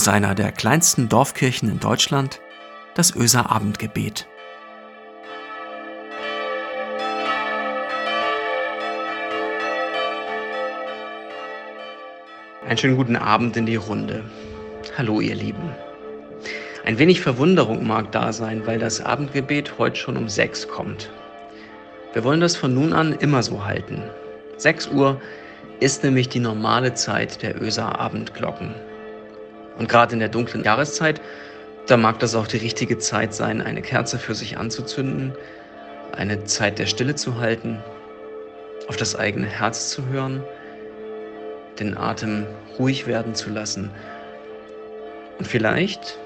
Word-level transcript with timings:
aus 0.00 0.08
einer 0.08 0.34
der 0.34 0.50
kleinsten 0.50 1.10
Dorfkirchen 1.10 1.68
in 1.68 1.78
Deutschland, 1.78 2.40
das 2.94 3.14
Öser 3.14 3.50
Abendgebet. 3.50 4.26
Einen 12.66 12.78
schönen 12.78 12.96
guten 12.96 13.16
Abend 13.16 13.58
in 13.58 13.66
die 13.66 13.76
Runde. 13.76 14.24
Hallo 14.96 15.20
ihr 15.20 15.34
Lieben. 15.34 15.68
Ein 16.86 16.96
wenig 16.96 17.20
Verwunderung 17.20 17.86
mag 17.86 18.10
da 18.10 18.32
sein, 18.32 18.66
weil 18.66 18.78
das 18.78 19.02
Abendgebet 19.02 19.76
heute 19.76 19.96
schon 19.96 20.16
um 20.16 20.30
sechs 20.30 20.66
kommt. 20.66 21.10
Wir 22.14 22.24
wollen 22.24 22.40
das 22.40 22.56
von 22.56 22.72
nun 22.72 22.94
an 22.94 23.12
immer 23.12 23.42
so 23.42 23.66
halten. 23.66 24.02
6 24.56 24.92
Uhr 24.92 25.20
ist 25.80 26.02
nämlich 26.04 26.30
die 26.30 26.40
normale 26.40 26.94
Zeit 26.94 27.42
der 27.42 27.60
Öser 27.60 28.00
Abendglocken. 28.00 28.74
Und 29.80 29.88
gerade 29.88 30.12
in 30.12 30.18
der 30.18 30.28
dunklen 30.28 30.62
Jahreszeit, 30.62 31.22
da 31.86 31.96
mag 31.96 32.18
das 32.18 32.34
auch 32.34 32.46
die 32.46 32.58
richtige 32.58 32.98
Zeit 32.98 33.32
sein, 33.32 33.62
eine 33.62 33.80
Kerze 33.80 34.18
für 34.18 34.34
sich 34.34 34.58
anzuzünden, 34.58 35.32
eine 36.12 36.44
Zeit 36.44 36.78
der 36.78 36.84
Stille 36.84 37.14
zu 37.14 37.40
halten, 37.40 37.78
auf 38.88 38.98
das 38.98 39.16
eigene 39.16 39.46
Herz 39.46 39.88
zu 39.88 40.06
hören, 40.08 40.44
den 41.78 41.96
Atem 41.96 42.46
ruhig 42.78 43.06
werden 43.06 43.34
zu 43.34 43.48
lassen 43.48 43.90
und 45.38 45.46
vielleicht 45.46 46.18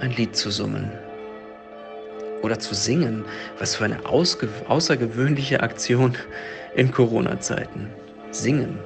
ein 0.00 0.10
Lied 0.10 0.34
zu 0.34 0.50
summen 0.50 0.90
oder 2.42 2.58
zu 2.58 2.74
singen. 2.74 3.24
Was 3.60 3.76
für 3.76 3.84
eine 3.84 4.04
außergewöhnliche 4.06 5.60
Aktion 5.60 6.16
in 6.74 6.90
Corona-Zeiten. 6.90 7.90
Singen, 8.32 8.76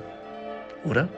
oder? 0.85 1.09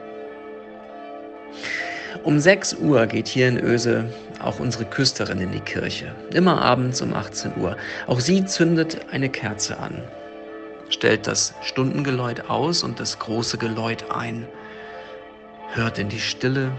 Um 2.24 2.38
6 2.38 2.74
Uhr 2.74 3.06
geht 3.06 3.28
hier 3.28 3.48
in 3.48 3.58
Öse 3.58 4.06
auch 4.40 4.60
unsere 4.60 4.84
Küsterin 4.84 5.40
in 5.40 5.52
die 5.52 5.60
Kirche. 5.60 6.14
Immer 6.32 6.60
abends 6.62 7.02
um 7.02 7.12
18 7.12 7.52
Uhr. 7.56 7.76
Auch 8.06 8.20
sie 8.20 8.44
zündet 8.44 9.06
eine 9.10 9.28
Kerze 9.28 9.78
an, 9.78 10.02
stellt 10.88 11.26
das 11.26 11.54
Stundengeläut 11.62 12.48
aus 12.48 12.82
und 12.82 12.98
das 12.98 13.18
große 13.18 13.58
Geläut 13.58 14.10
ein, 14.10 14.46
hört 15.74 15.98
in 15.98 16.08
die 16.08 16.20
Stille, 16.20 16.72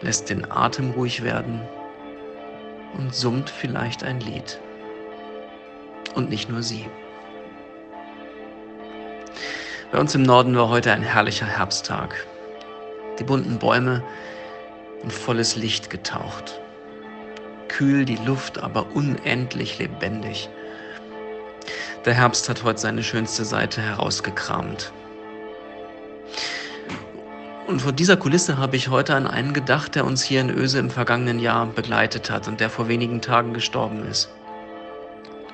lässt 0.00 0.30
den 0.30 0.50
Atem 0.50 0.92
ruhig 0.92 1.22
werden 1.22 1.60
und 2.96 3.14
summt 3.14 3.50
vielleicht 3.50 4.04
ein 4.04 4.20
Lied. 4.20 4.60
Und 6.14 6.30
nicht 6.30 6.48
nur 6.48 6.62
sie. 6.62 6.86
Bei 9.90 9.98
uns 9.98 10.14
im 10.14 10.22
Norden 10.22 10.56
war 10.56 10.68
heute 10.68 10.92
ein 10.92 11.02
herrlicher 11.02 11.46
Herbsttag. 11.46 12.26
Die 13.18 13.24
bunten 13.24 13.58
Bäume 13.58 14.02
in 15.02 15.10
volles 15.10 15.56
Licht 15.56 15.90
getaucht. 15.90 16.60
Kühl 17.68 18.04
die 18.04 18.16
Luft, 18.16 18.58
aber 18.58 18.86
unendlich 18.94 19.78
lebendig. 19.78 20.48
Der 22.04 22.14
Herbst 22.14 22.48
hat 22.48 22.64
heute 22.64 22.80
seine 22.80 23.02
schönste 23.02 23.44
Seite 23.44 23.80
herausgekramt. 23.80 24.92
Und 27.66 27.80
vor 27.80 27.92
dieser 27.92 28.16
Kulisse 28.16 28.58
habe 28.58 28.76
ich 28.76 28.88
heute 28.88 29.14
an 29.14 29.26
einen 29.26 29.54
gedacht, 29.54 29.94
der 29.94 30.04
uns 30.04 30.22
hier 30.22 30.42
in 30.42 30.50
Öse 30.50 30.78
im 30.78 30.90
vergangenen 30.90 31.38
Jahr 31.38 31.66
begleitet 31.66 32.30
hat 32.30 32.46
und 32.46 32.60
der 32.60 32.68
vor 32.68 32.88
wenigen 32.88 33.22
Tagen 33.22 33.54
gestorben 33.54 34.04
ist. 34.06 34.28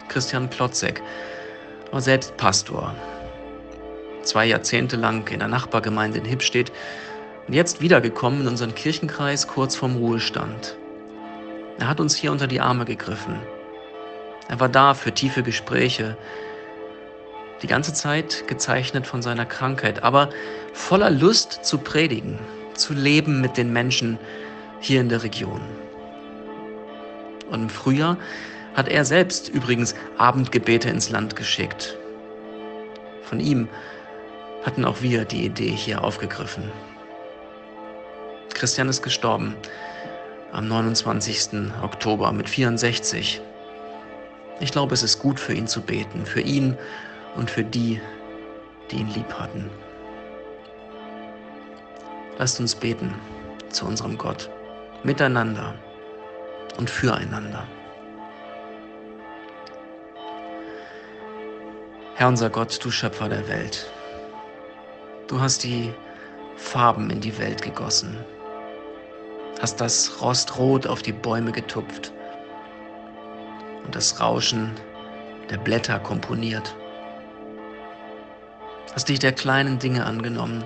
Christian 0.09 0.51
Plotzek 0.51 1.01
war 1.93 2.01
selbst 2.01 2.37
Pastor. 2.37 2.95
Zwei 4.23 4.47
Jahrzehnte 4.47 4.97
lang 4.97 5.29
in 5.29 5.39
der 5.39 5.49
Nachbargemeinde 5.49 6.19
in 6.19 6.25
Hippstedt 6.25 6.73
und 7.47 7.55
jetzt 7.55 7.81
wiedergekommen 7.81 8.43
in 8.43 8.49
unseren 8.49 8.75
Kirchenkreis 8.75 9.47
kurz 9.47 9.77
vorm 9.77 9.97
Ruhestand. 9.97 10.77
Er 11.79 11.89
hat 11.89 12.01
uns 12.01 12.15
hier 12.15 12.33
unter 12.33 12.47
die 12.47 12.61
Arme 12.61 12.85
gegriffen. 12.85 13.39
Er 14.49 14.61
war 14.61 14.69
da 14.69 14.95
für 14.95 15.13
tiefe 15.13 15.43
Gespräche, 15.43 16.17
die 17.63 17.67
ganze 17.67 17.93
Zeit 17.93 18.47
gezeichnet 18.47 19.07
von 19.07 19.23
seiner 19.23 19.47
Krankheit, 19.47 20.03
aber 20.03 20.31
voller 20.73 21.11
Lust 21.11 21.65
zu 21.65 21.79
predigen, 21.79 22.39
zu 22.75 22.95
leben 22.95 23.41
mit 23.41 23.57
den 23.57 23.73
Menschen 23.73 24.19
hier 24.81 25.01
in 25.01 25.09
der 25.09 25.23
Region. 25.23 25.61
Und 27.51 27.63
im 27.63 27.69
Frühjahr 27.69 28.17
hat 28.75 28.89
er 28.89 29.05
selbst 29.05 29.49
übrigens 29.49 29.95
Abendgebete 30.17 30.89
ins 30.89 31.11
Land 31.11 31.37
geschickt. 31.37 31.97
Von 33.23 33.41
ihm 33.41 33.69
hatten 34.65 34.85
auch 34.85 35.03
wir 35.03 35.25
die 35.25 35.45
Idee 35.45 35.71
hier 35.71 36.03
aufgegriffen. 36.05 36.71
Christian 38.61 38.91
ist 38.91 39.01
gestorben 39.01 39.57
am 40.53 40.69
29. 40.69 41.73
Oktober 41.83 42.31
mit 42.31 42.47
64. 42.47 43.41
Ich 44.61 44.71
glaube, 44.71 44.93
es 44.93 45.03
ist 45.03 45.19
gut 45.19 45.41
für 45.41 45.55
ihn 45.55 45.67
zu 45.67 45.81
beten, 45.81 46.27
für 46.27 46.43
ihn 46.43 46.77
und 47.37 47.51
für 47.51 47.65
die, 47.65 48.03
die 48.91 48.97
ihn 48.97 49.09
lieb 49.15 49.33
hatten. 49.33 49.71
Lasst 52.37 52.61
uns 52.61 52.75
beten 52.75 53.15
zu 53.71 53.87
unserem 53.87 54.19
Gott, 54.19 54.51
miteinander 55.05 55.75
und 56.77 56.91
füreinander. 56.91 57.67
Herr 62.17 62.29
unser 62.29 62.51
Gott, 62.51 62.79
du 62.85 62.91
Schöpfer 62.91 63.31
der 63.31 63.49
Welt, 63.49 63.91
du 65.29 65.41
hast 65.41 65.65
die 65.65 65.95
Farben 66.57 67.09
in 67.09 67.23
die 67.23 67.39
Welt 67.39 67.63
gegossen, 67.63 68.23
hast 69.61 69.81
das 69.81 70.21
Rostrot 70.21 70.87
auf 70.87 71.03
die 71.03 71.13
Bäume 71.13 71.53
getupft 71.53 72.13
und 73.85 73.95
das 73.95 74.21
Rauschen 74.21 74.71
der 75.51 75.59
Blätter 75.59 75.99
komponiert 75.99 76.75
hast 78.95 79.09
dich 79.09 79.19
der 79.19 79.33
kleinen 79.33 79.79
Dinge 79.79 80.05
angenommen. 80.05 80.65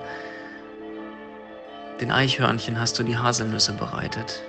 Den 2.00 2.10
Eichhörnchen 2.10 2.80
hast 2.80 2.98
du 2.98 3.02
die 3.02 3.16
Haselnüsse 3.16 3.72
bereitet. 3.72 4.42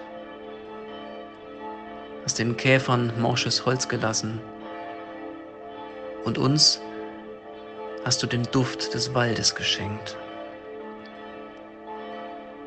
Hast 2.23 2.39
den 2.39 2.57
Käfern 2.57 3.13
morsches 3.19 3.65
Holz 3.65 3.87
gelassen. 3.87 4.41
Und 6.23 6.37
uns 6.37 6.81
hast 8.03 8.23
du 8.23 8.27
den 8.27 8.43
Duft 8.51 8.93
des 8.93 9.13
Waldes 9.13 9.53
geschenkt. 9.53 10.17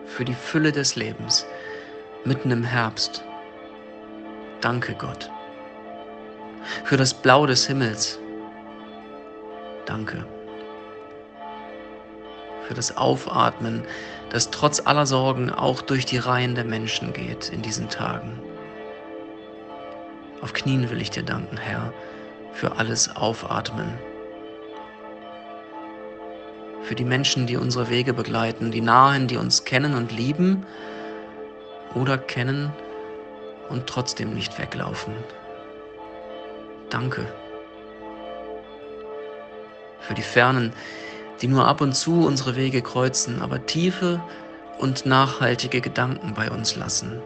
Für 0.06 0.25
die 0.25 0.34
Fülle 0.34 0.72
des 0.72 0.94
Lebens, 0.94 1.47
mitten 2.28 2.50
im 2.53 2.62
Herbst. 2.62 3.25
Danke 4.61 4.94
Gott. 4.94 5.31
Für 6.84 6.97
das 6.97 7.15
Blau 7.15 7.47
des 7.47 7.66
Himmels. 7.66 8.21
Danke 9.87 10.25
für 12.69 12.75
das 12.75 12.99
Aufatmen, 12.99 13.83
das 14.28 14.50
trotz 14.50 14.78
aller 14.84 15.06
Sorgen 15.06 15.50
auch 15.50 15.81
durch 15.81 16.05
die 16.05 16.19
Reihen 16.19 16.55
der 16.55 16.67
Menschen 16.67 17.15
geht 17.15 17.49
in 17.49 17.62
diesen 17.62 17.88
Tagen. 17.88 18.38
Auf 20.43 20.53
Knien 20.53 20.91
will 20.91 21.00
ich 21.00 21.11
dir 21.11 21.22
danken, 21.22 21.56
Herr, 21.56 21.94
für 22.53 22.77
alles 22.77 23.17
Aufatmen. 23.17 23.94
Für 26.83 26.94
die 26.94 27.06
Menschen, 27.06 27.47
die 27.47 27.56
unsere 27.56 27.88
Wege 27.88 28.12
begleiten, 28.12 28.71
die 28.71 28.83
Nahen, 28.83 29.28
die 29.28 29.38
uns 29.38 29.65
kennen 29.65 29.94
und 29.94 30.12
lieben 30.12 30.67
oder 31.94 32.19
kennen 32.19 32.72
und 33.69 33.87
trotzdem 33.87 34.34
nicht 34.34 34.59
weglaufen. 34.59 35.15
Danke. 36.91 37.26
Für 40.00 40.15
die 40.15 40.22
Fernen, 40.22 40.72
die 41.41 41.49
nur 41.49 41.66
ab 41.66 41.81
und 41.81 41.94
zu 41.94 42.26
unsere 42.26 42.56
Wege 42.56 42.82
kreuzen, 42.82 43.43
aber 43.43 43.64
tiefe 43.67 44.20
und 44.79 45.06
nachhaltige 45.06 45.81
Gedanken 45.81 46.35
bei 46.35 46.50
uns 46.50 46.76
lassen. 46.76 47.20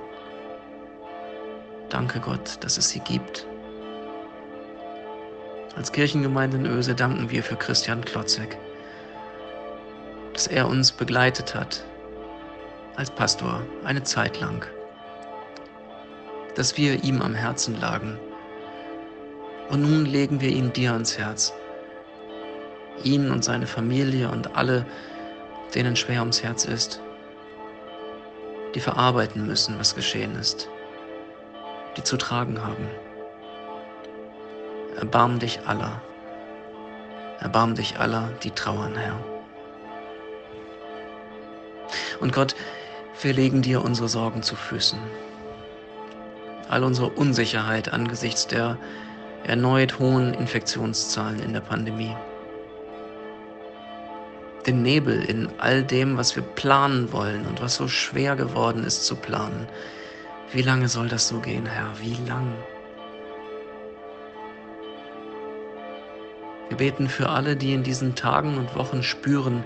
Danke 1.89 2.21
Gott, 2.21 2.57
dass 2.61 2.79
es 2.79 2.89
sie 2.89 3.01
gibt. 3.01 3.47
Als 5.77 5.93
Kirchengemeinde 5.93 6.57
in 6.59 6.67
Öse 6.67 6.95
danken 6.95 7.31
wir 7.31 7.43
für 7.43 7.57
Christian 7.57 8.05
Klotzek, 8.05 8.59
dass 10.33 10.47
er 10.47 10.67
uns 10.67 10.93
begleitet 10.93 11.55
hat 11.55 11.85
als 12.97 13.11
Pastor 13.11 13.63
eine 13.85 14.03
Zeit 14.03 14.41
lang, 14.41 14.67
dass 16.55 16.77
wir 16.77 17.03
ihm 17.05 17.23
am 17.23 17.35
Herzen 17.35 17.81
lagen. 17.81 18.19
Und 19.71 19.83
nun 19.83 20.05
legen 20.05 20.41
wir 20.41 20.51
ihn 20.51 20.73
dir 20.73 20.93
ans 20.93 21.17
Herz 21.17 21.55
ihn 23.05 23.31
und 23.31 23.45
seine 23.45 23.67
Familie 23.67 24.31
und 24.31 24.57
alle, 24.57 24.87
denen 25.75 25.97
schwer 25.97 26.21
ums 26.21 26.43
Herz 26.43 26.65
ist, 26.65 27.01
die 28.75 28.81
verarbeiten 28.81 29.47
müssen, 29.47 29.79
was 29.79 29.95
geschehen 29.95 30.35
ist, 30.37 30.69
die 31.97 32.03
zu 32.03 32.17
tragen 32.17 32.63
haben. 32.63 32.89
Erbarm 34.97 35.39
dich 35.39 35.61
aller, 35.67 36.01
erbarm 37.41 37.75
dich 37.75 37.99
aller, 37.99 38.31
die 38.43 38.51
trauern, 38.51 38.95
Herr. 38.95 39.17
Und 42.21 42.33
Gott, 42.33 42.55
Wir 43.21 43.35
legen 43.35 43.63
dir 43.63 43.85
unsere 43.85 44.09
Sorgen 44.09 44.43
zu 44.43 44.57
Füßen. 44.57 44.99
All 46.69 46.83
unsere 46.83 47.11
Unsicherheit 47.11 47.93
angesichts 47.93 48.47
der 48.47 48.79
erneut 49.45 49.99
hohen 49.99 50.35
Infektionszahlen 50.35 51.41
in 51.41 51.53
der 51.53 51.61
Pandemie. 51.61 52.17
Den 54.67 54.83
Nebel 54.83 55.25
in 55.25 55.49
all 55.59 55.83
dem, 55.83 56.17
was 56.17 56.37
wir 56.37 56.43
planen 56.43 57.13
wollen 57.13 57.47
und 57.47 57.61
was 57.61 57.75
so 57.75 57.89
schwer 57.89 58.37
geworden 58.37 58.85
ist 58.85 59.05
zu 59.05 59.17
planen. 59.17 59.69
Wie 60.53 60.63
lange 60.63 60.89
soll 60.89 61.09
das 61.09 61.29
so 61.29 61.41
gehen, 61.41 61.67
Herr? 61.67 61.91
Wie 62.01 62.17
lang? 62.29 62.53
Wir 66.69 66.77
beten 66.79 67.09
für 67.09 67.29
alle, 67.29 67.57
die 67.57 67.75
in 67.75 67.83
diesen 67.83 68.15
Tagen 68.15 68.57
und 68.57 68.75
Wochen 68.77 69.03
spüren, 69.03 69.65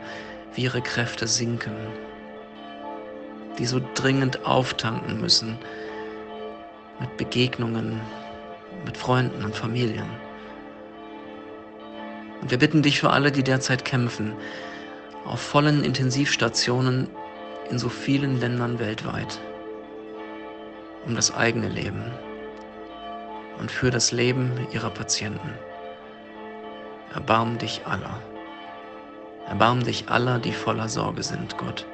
wie 0.54 0.62
ihre 0.62 0.82
Kräfte 0.82 1.28
sinken, 1.28 1.76
die 3.58 3.66
so 3.66 3.80
dringend 3.94 4.44
auftanken 4.44 5.20
müssen 5.20 5.58
mit 7.00 7.16
Begegnungen, 7.16 8.00
mit 8.84 8.96
Freunden 8.96 9.44
und 9.44 9.54
Familien. 9.54 10.08
Und 12.40 12.50
wir 12.50 12.58
bitten 12.58 12.82
dich 12.82 13.00
für 13.00 13.10
alle, 13.10 13.32
die 13.32 13.42
derzeit 13.42 13.84
kämpfen, 13.84 14.34
auf 15.24 15.40
vollen 15.40 15.84
Intensivstationen 15.84 17.08
in 17.70 17.78
so 17.78 17.88
vielen 17.88 18.38
Ländern 18.38 18.78
weltweit, 18.78 19.40
um 21.06 21.16
das 21.16 21.34
eigene 21.34 21.68
Leben 21.68 22.04
und 23.58 23.70
für 23.70 23.90
das 23.90 24.12
Leben 24.12 24.52
ihrer 24.72 24.90
Patienten. 24.90 25.50
Erbarm 27.14 27.58
dich 27.58 27.80
aller. 27.86 28.20
Erbarm 29.48 29.82
dich 29.82 30.08
aller, 30.08 30.38
die 30.38 30.52
voller 30.52 30.88
Sorge 30.88 31.22
sind, 31.22 31.56
Gott. 31.56 31.86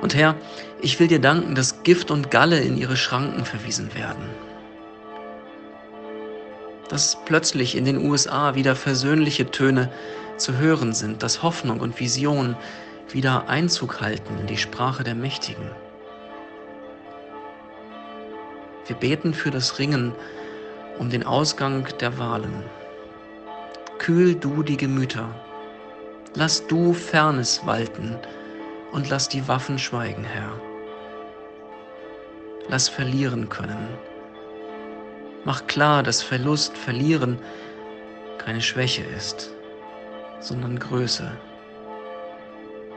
Und 0.00 0.14
Herr, 0.14 0.34
ich 0.80 0.98
will 0.98 1.08
dir 1.08 1.20
danken, 1.20 1.54
dass 1.54 1.82
Gift 1.82 2.10
und 2.10 2.30
Galle 2.30 2.60
in 2.60 2.76
ihre 2.76 2.96
Schranken 2.96 3.44
verwiesen 3.44 3.94
werden. 3.94 4.24
Dass 6.88 7.18
plötzlich 7.24 7.76
in 7.76 7.84
den 7.84 7.98
USA 7.98 8.54
wieder 8.54 8.74
versöhnliche 8.74 9.50
Töne 9.50 9.90
zu 10.36 10.56
hören 10.56 10.92
sind, 10.92 11.22
dass 11.22 11.42
Hoffnung 11.42 11.80
und 11.80 12.00
Vision 12.00 12.56
wieder 13.12 13.48
Einzug 13.48 14.00
halten 14.00 14.38
in 14.40 14.46
die 14.46 14.56
Sprache 14.56 15.04
der 15.04 15.14
Mächtigen. 15.14 15.70
Wir 18.86 18.96
beten 18.96 19.34
für 19.34 19.50
das 19.50 19.78
Ringen 19.78 20.12
um 20.98 21.10
den 21.10 21.24
Ausgang 21.24 21.86
der 22.00 22.18
Wahlen. 22.18 22.64
Kühl 23.98 24.34
du 24.34 24.62
die 24.62 24.76
Gemüter, 24.76 25.28
lass 26.34 26.66
du 26.66 26.92
Fernes 26.92 27.64
walten, 27.66 28.16
und 28.92 29.08
lass 29.08 29.28
die 29.28 29.46
Waffen 29.48 29.78
schweigen, 29.78 30.24
Herr. 30.24 30.52
Lass 32.68 32.88
verlieren 32.88 33.48
können. 33.48 33.88
Mach 35.44 35.66
klar, 35.66 36.02
dass 36.02 36.22
Verlust, 36.22 36.76
Verlieren 36.76 37.38
keine 38.38 38.60
Schwäche 38.60 39.02
ist, 39.02 39.50
sondern 40.40 40.78
Größe. 40.78 41.30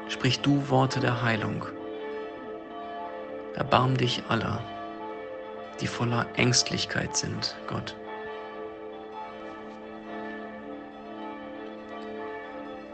Sprich 0.07 0.39
du 0.41 0.69
Worte 0.69 0.99
der 0.99 1.21
Heilung. 1.21 1.65
Erbarm 3.55 3.95
dich 3.95 4.23
aller, 4.29 4.63
die 5.79 5.87
voller 5.87 6.25
Ängstlichkeit 6.35 7.15
sind, 7.15 7.55
Gott. 7.67 7.95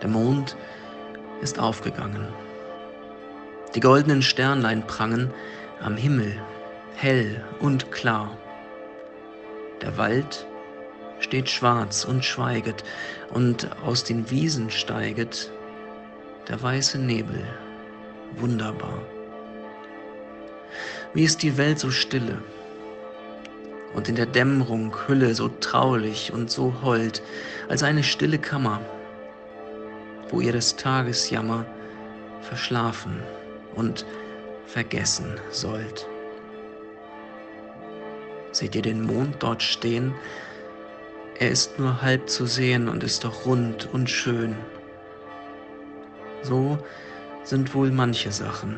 Der 0.02 0.10
Mond 0.10 0.56
ist 1.42 1.60
aufgegangen. 1.60 2.28
Die 3.76 3.82
goldenen 3.82 4.24
Sternlein 4.24 4.86
prangen 4.88 5.32
am 5.80 5.96
Himmel, 5.96 6.42
hell 6.96 7.44
und 7.60 7.92
klar. 7.92 8.36
Der 9.82 9.96
Wald 9.96 10.48
steht 11.20 11.50
schwarz 11.52 12.04
und 12.04 12.26
schweiget, 12.26 12.84
und 13.32 13.70
aus 13.84 14.04
den 14.04 14.32
Wiesen 14.32 14.72
steiget 14.72 15.52
der 16.48 16.60
weiße 16.60 16.98
Nebel, 16.98 17.44
wunderbar. 18.38 19.04
Wie 21.14 21.24
ist 21.24 21.44
die 21.44 21.56
Welt 21.58 21.78
so 21.78 21.92
stille 21.92 22.42
und 23.94 24.10
in 24.10 24.16
der 24.16 24.26
Dämmerung 24.26 24.96
Hülle 25.08 25.36
so 25.36 25.48
traulich 25.48 26.34
und 26.34 26.50
so 26.50 26.74
hold, 26.82 27.22
als 27.68 27.84
eine 27.84 28.04
stille 28.04 28.40
Kammer, 28.40 28.82
wo 30.30 30.42
ihr 30.42 30.54
des 30.54 30.76
Tages 30.76 31.30
Jammer 31.30 31.66
verschlafen 32.42 33.22
und 33.76 34.06
vergessen 34.66 35.40
sollt. 35.52 36.08
Seht 38.52 38.76
ihr 38.76 38.82
den 38.82 39.04
Mond 39.04 39.38
dort 39.40 39.62
stehen? 39.62 40.14
Er 41.38 41.50
ist 41.50 41.80
nur 41.80 42.02
halb 42.02 42.30
zu 42.30 42.46
sehen 42.46 42.90
und 42.90 43.04
ist 43.04 43.24
doch 43.24 43.46
rund 43.46 43.88
und 43.94 44.10
schön. 44.10 44.56
So 46.42 46.78
sind 47.44 47.74
wohl 47.74 47.92
manche 47.92 48.32
Sachen, 48.32 48.78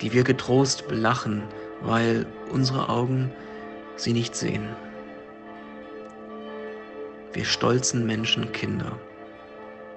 die 0.00 0.12
wir 0.12 0.24
getrost 0.24 0.88
belachen, 0.88 1.42
weil 1.80 2.26
unsere 2.50 2.88
Augen 2.88 3.32
sie 3.96 4.12
nicht 4.12 4.34
sehen. 4.34 4.68
Wir 7.32 7.44
stolzen 7.44 8.06
Menschenkinder 8.06 8.98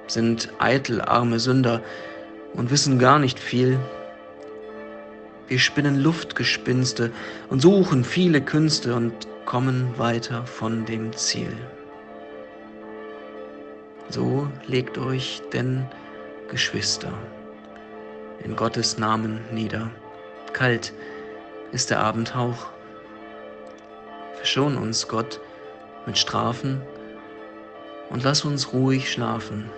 sind 0.07 0.49
eitel 0.59 1.01
arme 1.01 1.39
Sünder, 1.39 1.81
und 2.53 2.71
wissen 2.71 2.99
gar 2.99 3.19
nicht 3.19 3.39
viel. 3.39 3.79
Wir 5.47 5.59
spinnen 5.59 5.99
Luftgespinste 5.99 7.11
und 7.49 7.61
suchen 7.61 8.03
viele 8.03 8.41
Künste 8.41 8.95
und 8.95 9.13
kommen 9.45 9.97
weiter 9.97 10.45
von 10.45 10.85
dem 10.85 11.13
Ziel. 11.13 11.55
So 14.09 14.47
legt 14.67 14.97
euch 14.97 15.41
denn, 15.51 15.85
Geschwister, 16.49 17.11
in 18.43 18.55
Gottes 18.55 18.97
Namen 18.97 19.39
nieder. 19.51 19.89
Kalt 20.53 20.93
ist 21.71 21.89
der 21.89 21.99
Abendhauch. 21.99 22.67
Verschon 24.35 24.77
uns, 24.77 25.07
Gott, 25.07 25.39
mit 26.05 26.17
Strafen 26.17 26.81
und 28.09 28.23
lass 28.23 28.45
uns 28.45 28.73
ruhig 28.73 29.11
schlafen 29.11 29.69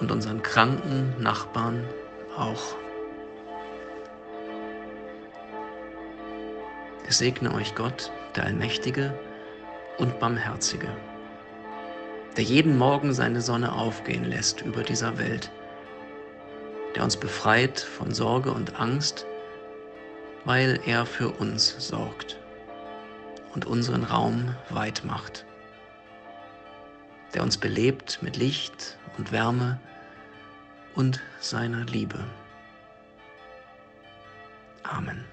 und 0.00 0.10
unseren 0.10 0.42
kranken 0.42 1.14
Nachbarn 1.20 1.86
auch. 2.36 2.76
Es 7.06 7.18
segne 7.18 7.52
euch 7.54 7.74
Gott, 7.74 8.10
der 8.36 8.44
Allmächtige 8.44 9.12
und 9.98 10.18
Barmherzige, 10.20 10.88
der 12.36 12.44
jeden 12.44 12.78
Morgen 12.78 13.12
seine 13.12 13.40
Sonne 13.40 13.72
aufgehen 13.72 14.24
lässt 14.24 14.62
über 14.62 14.82
dieser 14.82 15.18
Welt, 15.18 15.50
der 16.94 17.04
uns 17.04 17.16
befreit 17.16 17.80
von 17.80 18.14
Sorge 18.14 18.52
und 18.52 18.78
Angst, 18.80 19.26
weil 20.44 20.80
er 20.86 21.04
für 21.04 21.28
uns 21.28 21.74
sorgt 21.78 22.38
und 23.54 23.66
unseren 23.66 24.04
Raum 24.04 24.54
weit 24.70 25.02
macht, 25.04 25.44
der 27.34 27.42
uns 27.42 27.58
belebt 27.58 28.20
mit 28.22 28.36
Licht 28.36 28.96
und 29.18 29.32
Wärme, 29.32 29.80
und 30.94 31.20
seiner 31.40 31.84
Liebe. 31.84 32.18
Amen. 34.82 35.24